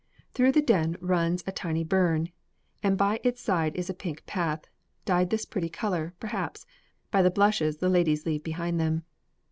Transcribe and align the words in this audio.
Through 0.33 0.53
the 0.53 0.63
Den 0.63 0.97
runs 0.99 1.43
a 1.45 1.51
tiny 1.51 1.83
burn, 1.83 2.29
and 2.81 2.97
by 2.97 3.19
its 3.23 3.39
side 3.39 3.75
is 3.75 3.87
a 3.87 3.93
pink 3.93 4.25
path, 4.25 4.65
dyed 5.05 5.29
this 5.29 5.45
pretty 5.45 5.69
color, 5.69 6.15
perhaps, 6.19 6.65
by 7.11 7.21
the 7.21 7.29
blushes 7.29 7.77
the 7.77 7.87
ladies 7.87 8.25
leave 8.25 8.41
behind 8.43 8.79
them. 8.79 9.03